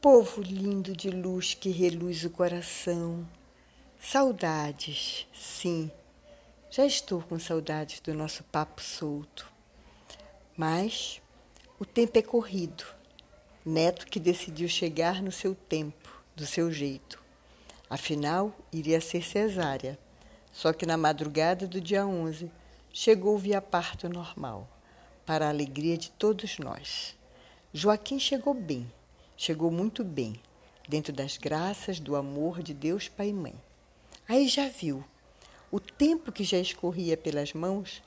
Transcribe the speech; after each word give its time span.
Povo 0.00 0.40
lindo 0.40 0.96
de 0.96 1.10
luz 1.10 1.52
que 1.52 1.68
reluz 1.68 2.24
o 2.24 2.30
coração. 2.30 3.28
Saudades, 4.00 5.26
sim, 5.30 5.90
já 6.70 6.86
estou 6.86 7.20
com 7.20 7.38
saudades 7.38 8.00
do 8.00 8.14
nosso 8.14 8.42
papo 8.44 8.80
solto. 8.80 9.52
Mas 10.56 11.20
o 11.78 11.84
tempo 11.84 12.18
é 12.18 12.22
corrido. 12.22 12.82
Neto 13.62 14.06
que 14.06 14.18
decidiu 14.18 14.70
chegar 14.70 15.20
no 15.20 15.30
seu 15.30 15.54
tempo, 15.54 16.08
do 16.34 16.46
seu 16.46 16.72
jeito. 16.72 17.22
Afinal, 17.90 18.56
iria 18.72 19.02
ser 19.02 19.22
cesárea. 19.22 19.98
Só 20.50 20.72
que 20.72 20.86
na 20.86 20.96
madrugada 20.96 21.68
do 21.68 21.78
dia 21.78 22.06
11, 22.06 22.50
chegou 22.90 23.36
via 23.36 23.60
parto 23.60 24.08
normal, 24.08 24.66
para 25.26 25.44
a 25.44 25.50
alegria 25.50 25.98
de 25.98 26.10
todos 26.12 26.58
nós. 26.58 27.14
Joaquim 27.74 28.18
chegou 28.18 28.54
bem 28.54 28.90
chegou 29.42 29.70
muito 29.70 30.04
bem, 30.04 30.34
dentro 30.86 31.14
das 31.14 31.38
graças 31.38 31.98
do 31.98 32.14
amor 32.14 32.62
de 32.62 32.74
Deus 32.74 33.08
Pai 33.08 33.30
e 33.30 33.32
Mãe. 33.32 33.54
Aí 34.28 34.46
já 34.46 34.68
viu, 34.68 35.02
o 35.72 35.80
tempo 35.80 36.30
que 36.30 36.44
já 36.44 36.58
escorria 36.58 37.16
pelas 37.16 37.54
mãos 37.54 38.02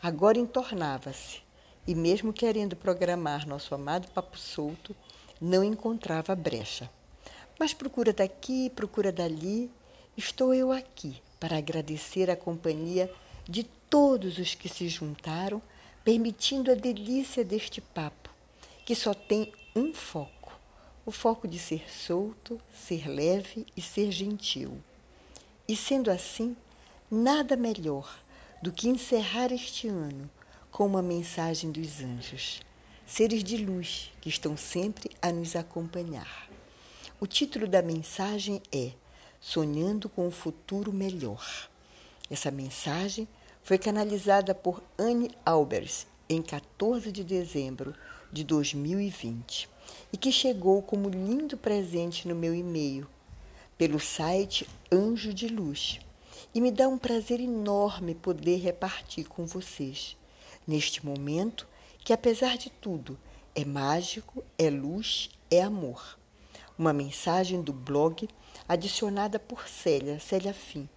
agora 0.00 0.38
entornava-se, 0.38 1.40
e 1.88 1.92
mesmo 1.92 2.32
querendo 2.32 2.76
programar 2.76 3.48
nosso 3.48 3.74
amado 3.74 4.06
papo 4.12 4.38
solto, 4.38 4.94
não 5.40 5.64
encontrava 5.64 6.36
brecha. 6.36 6.88
Mas 7.58 7.74
procura 7.74 8.12
daqui, 8.12 8.70
procura 8.70 9.10
dali, 9.10 9.68
estou 10.16 10.54
eu 10.54 10.70
aqui 10.70 11.20
para 11.40 11.58
agradecer 11.58 12.30
a 12.30 12.36
companhia 12.36 13.12
de 13.42 13.64
todos 13.90 14.38
os 14.38 14.54
que 14.54 14.68
se 14.68 14.88
juntaram, 14.88 15.60
permitindo 16.04 16.70
a 16.70 16.76
delícia 16.76 17.44
deste 17.44 17.80
papo, 17.80 18.30
que 18.84 18.94
só 18.94 19.12
tem 19.12 19.52
um 19.74 19.92
foco 19.92 20.35
o 21.06 21.12
foco 21.12 21.46
de 21.46 21.56
ser 21.56 21.88
solto, 21.88 22.60
ser 22.74 23.08
leve 23.08 23.64
e 23.76 23.80
ser 23.80 24.10
gentil. 24.10 24.82
E 25.68 25.76
sendo 25.76 26.10
assim, 26.10 26.56
nada 27.08 27.56
melhor 27.56 28.18
do 28.60 28.72
que 28.72 28.88
encerrar 28.88 29.52
este 29.52 29.86
ano 29.86 30.28
com 30.68 30.84
uma 30.84 31.02
mensagem 31.02 31.70
dos 31.70 32.00
anjos, 32.00 32.60
seres 33.06 33.44
de 33.44 33.56
luz 33.56 34.10
que 34.20 34.28
estão 34.28 34.56
sempre 34.56 35.12
a 35.22 35.30
nos 35.30 35.54
acompanhar. 35.54 36.50
O 37.20 37.26
título 37.26 37.68
da 37.68 37.82
mensagem 37.82 38.60
é 38.72 38.90
Sonhando 39.40 40.08
com 40.08 40.26
um 40.26 40.30
Futuro 40.32 40.92
Melhor. 40.92 41.70
Essa 42.28 42.50
mensagem 42.50 43.28
foi 43.62 43.78
canalizada 43.78 44.56
por 44.56 44.82
Anne 44.98 45.30
Albers 45.44 46.04
em 46.28 46.42
14 46.42 47.12
de 47.12 47.22
dezembro 47.22 47.94
de 48.32 48.42
2020 48.42 49.75
e 50.12 50.16
que 50.16 50.32
chegou 50.32 50.82
como 50.82 51.08
lindo 51.08 51.56
presente 51.56 52.26
no 52.28 52.34
meu 52.34 52.54
e-mail 52.54 53.06
pelo 53.76 54.00
site 54.00 54.66
Anjo 54.90 55.34
de 55.34 55.48
Luz. 55.48 56.00
E 56.54 56.60
me 56.60 56.70
dá 56.70 56.88
um 56.88 56.96
prazer 56.96 57.40
enorme 57.40 58.14
poder 58.14 58.56
repartir 58.56 59.28
com 59.28 59.44
vocês 59.44 60.16
neste 60.66 61.04
momento 61.04 61.66
que, 61.98 62.12
apesar 62.12 62.56
de 62.56 62.70
tudo, 62.70 63.18
é 63.54 63.64
mágico, 63.64 64.42
é 64.58 64.70
luz, 64.70 65.30
é 65.50 65.62
amor. 65.62 66.18
Uma 66.78 66.92
mensagem 66.92 67.62
do 67.62 67.72
blog 67.72 68.28
adicionada 68.68 69.38
por 69.38 69.68
Célia, 69.68 70.18
Célia 70.18 70.52
Fim, 70.52 70.88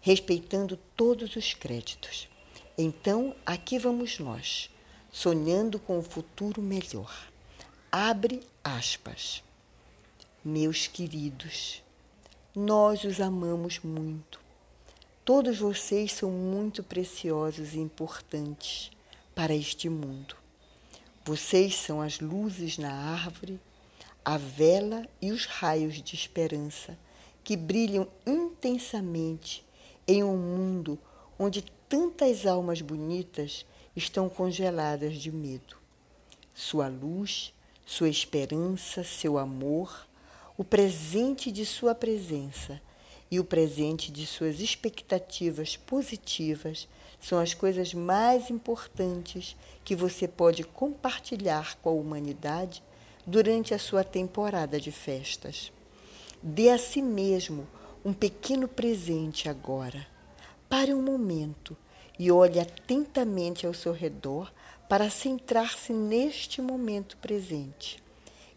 respeitando 0.00 0.76
todos 0.96 1.36
os 1.36 1.54
créditos. 1.54 2.28
Então, 2.76 3.34
aqui 3.44 3.78
vamos 3.78 4.18
nós, 4.18 4.70
sonhando 5.10 5.78
com 5.78 5.98
o 5.98 6.02
futuro 6.02 6.62
melhor. 6.62 7.28
Abre 7.90 8.46
aspas. 8.62 9.42
Meus 10.44 10.86
queridos, 10.86 11.82
nós 12.54 13.02
os 13.02 13.18
amamos 13.18 13.78
muito. 13.78 14.38
Todos 15.24 15.56
vocês 15.56 16.12
são 16.12 16.30
muito 16.30 16.82
preciosos 16.82 17.72
e 17.72 17.78
importantes 17.78 18.90
para 19.34 19.54
este 19.54 19.88
mundo. 19.88 20.36
Vocês 21.24 21.76
são 21.76 22.02
as 22.02 22.20
luzes 22.20 22.76
na 22.76 22.92
árvore, 22.92 23.58
a 24.22 24.36
vela 24.36 25.08
e 25.18 25.32
os 25.32 25.46
raios 25.46 26.02
de 26.02 26.14
esperança 26.14 26.98
que 27.42 27.56
brilham 27.56 28.06
intensamente 28.26 29.64
em 30.06 30.22
um 30.22 30.36
mundo 30.36 30.98
onde 31.38 31.64
tantas 31.88 32.44
almas 32.44 32.82
bonitas 32.82 33.64
estão 33.96 34.28
congeladas 34.28 35.14
de 35.14 35.32
medo. 35.32 35.78
Sua 36.52 36.88
luz 36.88 37.54
sua 37.88 38.10
esperança, 38.10 39.02
seu 39.02 39.38
amor, 39.38 40.06
o 40.58 40.62
presente 40.62 41.50
de 41.50 41.64
sua 41.64 41.94
presença 41.94 42.78
e 43.30 43.40
o 43.40 43.44
presente 43.44 44.12
de 44.12 44.26
suas 44.26 44.60
expectativas 44.60 45.74
positivas 45.74 46.86
são 47.18 47.38
as 47.38 47.54
coisas 47.54 47.94
mais 47.94 48.50
importantes 48.50 49.56
que 49.86 49.96
você 49.96 50.28
pode 50.28 50.64
compartilhar 50.64 51.76
com 51.76 51.88
a 51.88 51.92
humanidade 51.94 52.82
durante 53.26 53.72
a 53.72 53.78
sua 53.78 54.04
temporada 54.04 54.78
de 54.78 54.92
festas. 54.92 55.72
Dê 56.42 56.68
a 56.68 56.76
si 56.76 57.00
mesmo 57.00 57.66
um 58.04 58.12
pequeno 58.12 58.68
presente 58.68 59.48
agora. 59.48 60.06
Pare 60.68 60.92
um 60.92 61.00
momento 61.00 61.74
e 62.18 62.30
olhe 62.30 62.60
atentamente 62.60 63.66
ao 63.66 63.72
seu 63.72 63.94
redor 63.94 64.52
para 64.88 65.10
centrar-se 65.10 65.92
neste 65.92 66.62
momento 66.62 67.16
presente. 67.18 68.02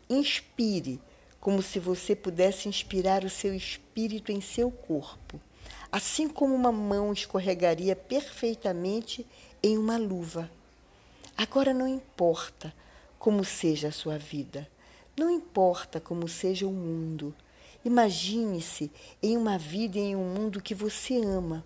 Inspire 0.10 1.02
como 1.40 1.62
se 1.62 1.80
você 1.80 2.16
pudesse 2.16 2.70
inspirar 2.70 3.24
o 3.24 3.30
seu 3.30 3.54
espírito 3.54 4.32
em 4.32 4.40
seu 4.40 4.72
corpo, 4.72 5.42
assim 5.92 6.30
como 6.30 6.56
uma 6.56 6.72
mão 6.72 7.12
escorregaria 7.12 7.96
perfeitamente 7.96 9.26
em 9.62 9.78
uma 9.78 9.98
luva. 9.98 10.50
Agora 11.36 11.74
não 11.74 11.88
importa 11.88 12.74
como 13.20 13.44
seja 13.44 13.90
a 13.90 13.92
sua 13.92 14.18
vida, 14.18 14.70
não 15.18 15.30
importa 15.30 16.00
como 16.00 16.28
seja 16.28 16.66
o 16.66 16.72
mundo. 16.72 17.36
Imagine-se 17.84 18.92
em 19.22 19.36
uma 19.36 19.58
vida 19.58 19.98
em 19.98 20.16
um 20.16 20.34
mundo 20.34 20.62
que 20.62 20.76
você 20.76 21.18
ama. 21.18 21.66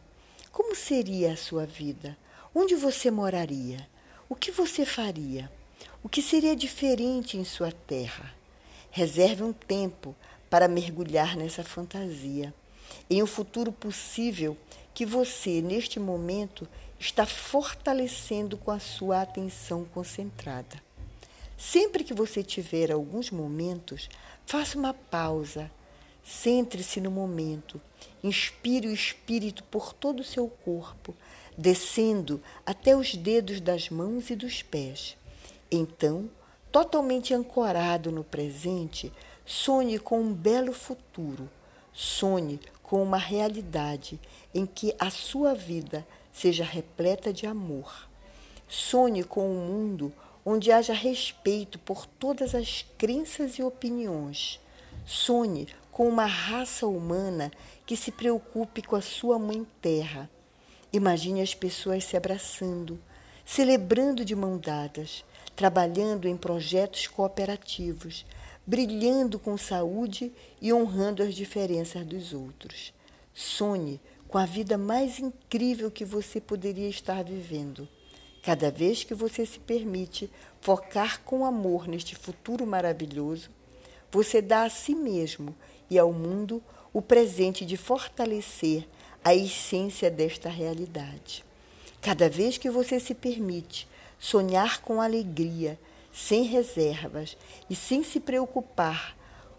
Como 0.52 0.74
seria 0.74 1.34
a 1.34 1.38
sua 1.38 1.66
vida? 1.66 2.18
Onde 2.54 2.74
você 2.76 3.12
moraria? 3.12 3.86
O 4.28 4.34
que 4.34 4.50
você 4.50 4.86
faria? 4.86 5.52
O 6.02 6.10
que 6.10 6.20
seria 6.20 6.56
diferente 6.56 7.38
em 7.38 7.44
sua 7.44 7.72
terra? 7.72 8.34
Reserve 8.90 9.44
um 9.44 9.54
tempo 9.54 10.16
para 10.50 10.68
mergulhar 10.68 11.38
nessa 11.38 11.64
fantasia, 11.64 12.52
em 13.08 13.22
um 13.22 13.28
futuro 13.28 13.72
possível 13.72 14.58
que 14.96 15.06
você, 15.06 15.62
neste 15.62 16.00
momento, 16.00 16.68
está 17.00 17.24
fortalecendo 17.24 18.58
com 18.58 18.72
a 18.72 18.80
sua 18.80 19.22
atenção 19.22 19.86
concentrada. 19.86 20.82
Sempre 21.56 22.04
que 22.04 22.14
você 22.14 22.42
tiver 22.42 22.92
alguns 22.92 23.30
momentos, 23.30 24.10
faça 24.44 24.76
uma 24.76 24.94
pausa, 24.96 25.70
centre-se 26.24 27.00
no 27.00 27.12
momento, 27.12 27.80
inspire 28.24 28.88
o 28.88 28.94
espírito 28.94 29.64
por 29.66 29.94
todo 29.94 30.22
o 30.22 30.26
seu 30.26 30.48
corpo, 30.48 31.14
descendo 31.58 32.42
até 32.66 32.96
os 32.96 33.16
dedos 33.16 33.62
das 33.62 33.90
mãos 33.90 34.30
e 34.30 34.36
dos 34.36 34.62
pés. 34.62 35.18
Então, 35.72 36.30
totalmente 36.72 37.34
ancorado 37.34 38.12
no 38.12 38.24
presente, 38.24 39.12
sonhe 39.46 39.98
com 39.98 40.20
um 40.20 40.34
belo 40.34 40.74
futuro. 40.74 41.50
Sonhe 41.94 42.60
com 42.84 43.02
uma 43.02 43.18
realidade 43.18 44.20
em 44.54 44.66
que 44.66 44.94
a 45.00 45.10
sua 45.10 45.54
vida 45.56 46.06
seja 46.32 46.66
repleta 46.66 47.32
de 47.32 47.48
amor. 47.48 48.10
Sonhe 48.68 49.24
com 49.24 49.50
um 49.50 49.66
mundo 49.66 50.12
onde 50.46 50.72
haja 50.72 50.94
respeito 50.94 51.80
por 51.80 52.06
todas 52.06 52.54
as 52.54 52.86
crenças 52.98 53.58
e 53.58 53.64
opiniões. 53.64 54.60
Sonhe 55.06 55.68
com 55.92 56.08
uma 56.10 56.26
raça 56.26 56.86
humana 56.86 57.50
que 57.86 57.96
se 57.96 58.12
preocupe 58.12 58.82
com 58.82 58.98
a 58.98 59.02
sua 59.02 59.40
mãe 59.40 59.66
terra 59.82 60.30
Imagine 60.96 61.42
as 61.42 61.54
pessoas 61.54 62.06
se 62.06 62.16
abraçando, 62.16 62.98
celebrando 63.44 64.24
de 64.24 64.34
mão 64.34 64.58
dadas, 64.58 65.26
trabalhando 65.54 66.26
em 66.26 66.38
projetos 66.38 67.06
cooperativos, 67.06 68.26
brilhando 68.66 69.38
com 69.38 69.58
saúde 69.58 70.32
e 70.62 70.72
honrando 70.72 71.22
as 71.22 71.36
diferenças 71.36 72.06
dos 72.06 72.32
outros. 72.32 72.94
Sonhe 73.34 74.00
com 74.30 74.38
a 74.38 74.46
vida 74.46 74.78
mais 74.78 75.20
incrível 75.20 75.92
que 75.92 76.06
você 76.06 76.40
poderia 76.40 76.88
estar 76.88 77.26
vivendo. 77.26 77.90
Cada 78.42 78.72
vez 78.72 79.04
que 79.04 79.14
você 79.14 79.46
se 79.46 79.60
permite 79.60 80.32
focar 80.62 81.22
com 81.24 81.44
amor 81.44 81.90
neste 81.90 82.16
futuro 82.16 82.66
maravilhoso, 82.66 83.50
você 84.10 84.42
dá 84.42 84.64
a 84.64 84.70
si 84.70 84.96
mesmo 84.96 85.54
e 85.90 86.00
ao 86.00 86.14
mundo 86.14 86.64
o 86.94 87.02
presente 87.02 87.66
de 87.66 87.76
fortalecer 87.76 88.88
a 89.26 89.34
essência 89.34 90.12
desta 90.12 90.50
realidade. 90.50 91.44
Cada 92.00 92.30
vez 92.30 92.60
que 92.60 92.70
você 92.70 93.00
se 93.00 93.16
permite 93.16 93.88
sonhar 94.20 94.82
com 94.82 95.02
alegria, 95.02 95.80
sem 96.14 96.44
reservas 96.44 97.36
e 97.68 97.76
sem 97.76 98.04
se 98.04 98.20
preocupar 98.20 99.18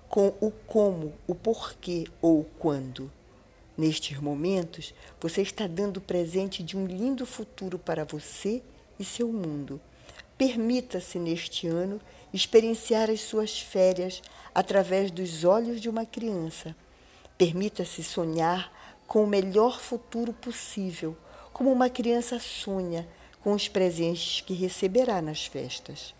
com 0.08 0.32
o 0.40 0.52
como, 0.52 1.12
o 1.26 1.34
porquê 1.34 2.06
ou 2.22 2.42
o 2.42 2.44
quando. 2.44 3.10
Nestes 3.76 4.20
momentos, 4.20 4.94
você 5.20 5.42
está 5.42 5.66
dando 5.66 6.00
presente 6.00 6.62
de 6.62 6.76
um 6.76 6.86
lindo 6.86 7.26
futuro 7.26 7.76
para 7.76 8.04
você 8.04 8.62
e 9.00 9.04
seu 9.04 9.32
mundo. 9.32 9.80
Permita-se 10.38 11.18
neste 11.18 11.66
ano 11.66 12.00
experienciar 12.32 13.10
as 13.10 13.20
suas 13.20 13.58
férias 13.58 14.22
através 14.54 15.10
dos 15.10 15.42
olhos 15.42 15.80
de 15.80 15.88
uma 15.88 16.06
criança. 16.06 16.74
Permita-se 17.36 18.04
sonhar 18.04 18.75
com 19.06 19.22
o 19.24 19.26
melhor 19.26 19.80
futuro 19.80 20.32
possível, 20.32 21.16
como 21.52 21.72
uma 21.72 21.88
criança 21.88 22.38
sonha 22.38 23.08
com 23.40 23.52
os 23.52 23.68
presentes 23.68 24.40
que 24.40 24.54
receberá 24.54 25.22
nas 25.22 25.46
festas. 25.46 26.14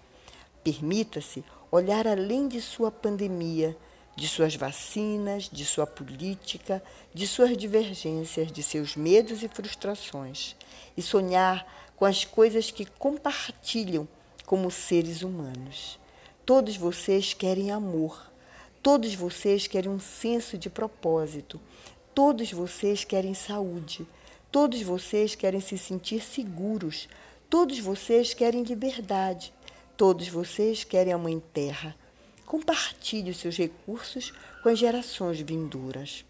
Permita-se 0.63 1.45
olhar 1.71 2.07
além 2.07 2.49
de 2.49 2.61
sua 2.61 2.91
pandemia 2.91 3.77
de 4.17 4.27
suas 4.27 4.57
vacinas, 4.57 5.49
de 5.53 5.65
sua 5.65 5.87
política, 5.87 6.83
de 7.13 7.27
suas 7.29 7.55
divergências, 7.55 8.51
de 8.51 8.63
seus 8.63 8.97
medos 8.97 9.43
e 9.43 9.49
frustrações, 9.49 10.57
e 10.97 11.03
sonhar 11.03 11.71
com 11.95 12.07
as 12.07 12.25
coisas 12.25 12.71
que 12.71 12.87
compartilham 12.87 14.09
como 14.47 14.71
seres 14.71 15.23
humanos. 15.23 15.99
Todos 16.47 16.77
vocês 16.77 17.35
querem 17.35 17.71
amor, 17.71 18.33
todos 18.83 19.15
vocês 19.15 19.67
querem 19.67 19.91
um 19.91 20.01
senso 20.01 20.57
de 20.57 20.71
propósito, 20.71 21.61
todos 22.17 22.51
vocês 22.51 23.05
querem 23.05 23.35
saúde, 23.35 24.05
todos 24.51 24.83
vocês 24.83 25.37
querem 25.37 25.61
se 25.61 25.79
sentir 25.79 26.21
seguros, 26.21 27.09
todos 27.49 27.79
vocês 27.79 28.35
querem 28.35 28.65
liberdade, 28.65 29.55
todos 29.97 30.27
vocês 30.27 30.83
querem 30.83 31.13
a 31.13 31.19
Mãe 31.19 31.41
Terra 31.53 31.95
Compartilhe 32.47 33.33
os 33.33 33.39
seus 33.39 33.57
recursos 33.57 34.33
com 34.63 34.69
as 34.69 34.79
gerações 34.79 35.41
vindouras. 35.41 36.25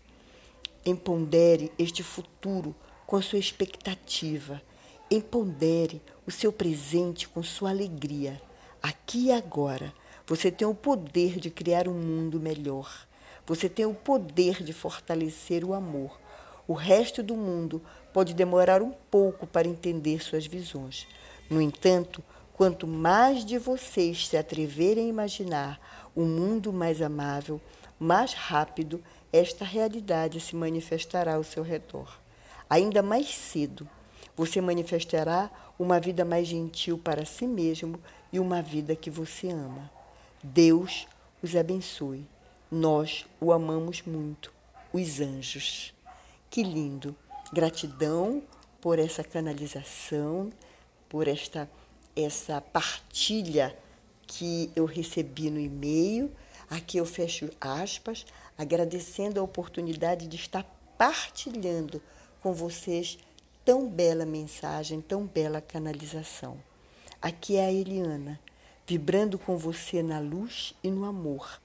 Empodere 0.84 1.70
este 1.78 2.02
futuro 2.02 2.74
com 3.06 3.16
a 3.16 3.22
sua 3.22 3.38
expectativa. 3.38 4.62
Empodere 5.10 6.00
o 6.26 6.30
seu 6.30 6.50
presente 6.50 7.28
com 7.28 7.42
sua 7.42 7.68
alegria. 7.68 8.40
Aqui 8.82 9.26
e 9.26 9.32
agora, 9.32 9.92
você 10.26 10.50
tem 10.50 10.66
o 10.66 10.74
poder 10.74 11.38
de 11.38 11.50
criar 11.50 11.86
um 11.86 11.92
mundo 11.92 12.40
melhor. 12.40 13.06
Você 13.46 13.68
tem 13.68 13.86
o 13.86 13.94
poder 13.94 14.62
de 14.62 14.72
fortalecer 14.72 15.64
o 15.64 15.72
amor. 15.72 16.18
O 16.66 16.72
resto 16.72 17.22
do 17.22 17.36
mundo 17.36 17.80
pode 18.12 18.34
demorar 18.34 18.82
um 18.82 18.92
pouco 19.10 19.46
para 19.46 19.68
entender 19.68 20.22
suas 20.22 20.46
visões. 20.46 21.06
No 21.48 21.62
entanto, 21.62 22.24
quanto 22.52 22.86
mais 22.86 23.44
de 23.44 23.56
vocês 23.56 24.26
se 24.26 24.36
atreverem 24.36 25.06
a 25.06 25.08
imaginar 25.08 26.10
um 26.16 26.24
mundo 26.24 26.72
mais 26.72 27.00
amável, 27.00 27.60
mais 28.00 28.32
rápido 28.32 29.00
esta 29.32 29.64
realidade 29.64 30.40
se 30.40 30.56
manifestará 30.56 31.34
ao 31.34 31.44
seu 31.44 31.62
redor. 31.62 32.18
Ainda 32.68 33.00
mais 33.00 33.28
cedo, 33.28 33.88
você 34.34 34.60
manifestará 34.60 35.50
uma 35.78 36.00
vida 36.00 36.24
mais 36.24 36.48
gentil 36.48 36.98
para 36.98 37.24
si 37.24 37.46
mesmo 37.46 38.00
e 38.32 38.40
uma 38.40 38.60
vida 38.60 38.96
que 38.96 39.10
você 39.10 39.48
ama. 39.50 39.90
Deus 40.42 41.06
os 41.42 41.54
abençoe. 41.54 42.26
Nós 42.70 43.24
o 43.40 43.52
amamos 43.52 44.02
muito, 44.02 44.52
os 44.92 45.20
anjos. 45.20 45.94
Que 46.50 46.62
lindo! 46.62 47.14
Gratidão 47.52 48.42
por 48.80 48.98
essa 48.98 49.22
canalização, 49.22 50.50
por 51.08 51.28
esta 51.28 51.70
essa 52.16 52.60
partilha 52.60 53.76
que 54.26 54.70
eu 54.74 54.86
recebi 54.86 55.50
no 55.50 55.60
e-mail. 55.60 56.32
Aqui 56.68 56.96
eu 56.96 57.04
fecho 57.04 57.50
aspas, 57.60 58.26
agradecendo 58.56 59.38
a 59.38 59.42
oportunidade 59.42 60.26
de 60.26 60.36
estar 60.36 60.64
partilhando 60.96 62.02
com 62.40 62.52
vocês 62.52 63.18
tão 63.64 63.88
bela 63.88 64.24
mensagem, 64.24 65.00
tão 65.00 65.26
bela 65.26 65.60
canalização. 65.60 66.56
Aqui 67.20 67.56
é 67.56 67.66
a 67.66 67.72
Eliana, 67.72 68.40
vibrando 68.86 69.38
com 69.38 69.56
você 69.56 70.02
na 70.02 70.18
luz 70.18 70.74
e 70.82 70.90
no 70.90 71.04
amor, 71.04 71.60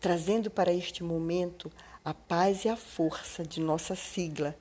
trazendo 0.00 0.50
para 0.50 0.72
este 0.72 1.02
momento 1.02 1.70
a 2.04 2.14
paz 2.14 2.64
e 2.64 2.68
a 2.68 2.76
força 2.76 3.42
de 3.42 3.60
nossa 3.60 3.94
sigla. 3.94 4.56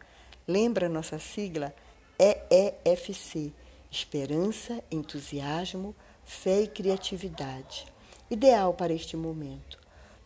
Lembra 0.47 0.89
nossa 0.89 1.19
sigla? 1.19 1.73
EEFC 2.17 3.53
Esperança, 3.95 4.83
Entusiasmo, 4.91 5.95
fé 6.25 6.63
e 6.63 6.67
criatividade, 6.67 7.85
ideal 8.29 8.73
para 8.73 8.91
este 8.91 9.15
momento. 9.15 9.79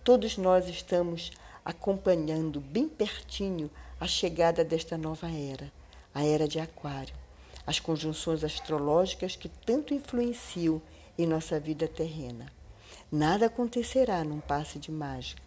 Todos 0.03 0.37
nós 0.37 0.67
estamos 0.67 1.31
acompanhando 1.63 2.59
bem 2.59 2.89
pertinho 2.89 3.69
a 3.99 4.07
chegada 4.07 4.63
desta 4.63 4.97
nova 4.97 5.29
era, 5.29 5.71
a 6.15 6.25
era 6.25 6.47
de 6.47 6.59
Aquário, 6.59 7.13
as 7.67 7.79
conjunções 7.79 8.43
astrológicas 8.43 9.35
que 9.35 9.49
tanto 9.49 9.93
influenciam 9.93 10.81
em 11.15 11.27
nossa 11.27 11.59
vida 11.59 11.87
terrena. 11.87 12.51
Nada 13.11 13.47
acontecerá 13.47 14.23
num 14.23 14.39
passe 14.39 14.77
de 14.79 14.91
mágica, 14.91 15.41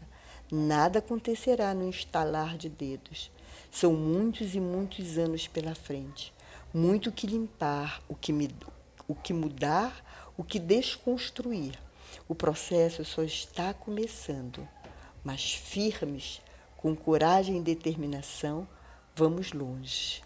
nada 0.51 0.99
acontecerá 0.99 1.73
no 1.75 1.89
estalar 1.89 2.57
de 2.57 2.69
dedos. 2.69 3.31
São 3.71 3.95
muitos 3.95 4.55
e 4.55 4.61
muitos 4.61 5.17
anos 5.17 5.47
pela 5.47 5.75
frente, 5.75 6.33
muito 6.75 7.13
que 7.13 7.27
limpar, 7.27 8.03
o 8.09 8.15
que, 8.15 8.33
me, 8.33 8.55
o 9.07 9.15
que 9.15 9.33
mudar 9.33 10.03
o 10.37 10.45
que 10.45 10.59
desconstruir. 10.59 11.79
O 12.29 12.35
processo 12.35 13.05
só 13.05 13.23
está 13.23 13.73
começando, 13.73 14.67
mas 15.25 15.53
firmes, 15.55 16.41
com 16.77 16.95
coragem 16.97 17.59
e 17.59 17.63
determinação, 17.63 18.67
vamos 19.15 19.53
longe. 19.53 20.23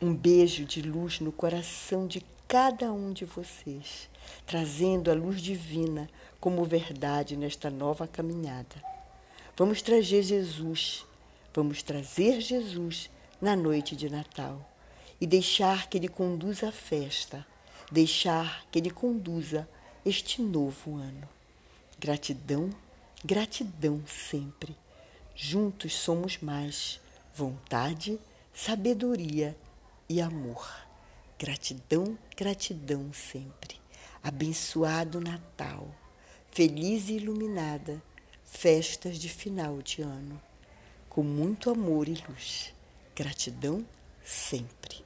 Um 0.00 0.14
beijo 0.14 0.64
de 0.64 0.80
luz 0.80 1.20
no 1.20 1.32
coração 1.32 2.06
de 2.06 2.24
cada 2.48 2.92
um 2.92 3.12
de 3.12 3.24
vocês, 3.24 4.08
trazendo 4.46 5.10
a 5.10 5.14
luz 5.14 5.40
divina 5.40 6.10
como 6.40 6.64
verdade 6.64 7.36
nesta 7.36 7.70
nova 7.70 8.08
caminhada. 8.08 8.82
Vamos 9.56 9.82
trazer 9.82 10.22
Jesus, 10.22 11.06
vamos 11.54 11.82
trazer 11.82 12.40
Jesus 12.40 13.10
na 13.40 13.54
noite 13.54 13.94
de 13.94 14.08
Natal 14.08 14.68
e 15.20 15.26
deixar 15.26 15.88
que 15.88 15.98
Ele 15.98 16.08
conduza 16.08 16.70
a 16.70 16.72
festa 16.72 17.46
deixar 17.90 18.64
que 18.70 18.78
Ele 18.78 18.90
conduza 18.90 19.68
este 20.04 20.42
novo 20.42 20.96
ano. 20.96 21.28
Gratidão, 21.98 22.70
gratidão 23.24 24.02
sempre. 24.06 24.76
Juntos 25.34 25.94
somos 25.94 26.38
mais 26.38 27.00
vontade, 27.34 28.18
sabedoria 28.52 29.56
e 30.08 30.20
amor. 30.20 30.87
Gratidão, 31.38 32.18
gratidão 32.36 33.12
sempre. 33.12 33.76
Abençoado 34.20 35.20
Natal, 35.20 35.86
feliz 36.50 37.08
e 37.08 37.12
iluminada, 37.12 38.02
festas 38.44 39.20
de 39.20 39.28
final 39.28 39.80
de 39.80 40.02
ano, 40.02 40.42
com 41.08 41.22
muito 41.22 41.70
amor 41.70 42.08
e 42.08 42.20
luz. 42.28 42.74
Gratidão 43.14 43.86
sempre. 44.24 45.04